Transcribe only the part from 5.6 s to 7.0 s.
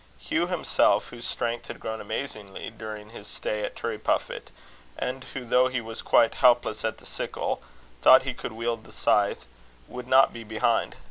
he was quite helpless at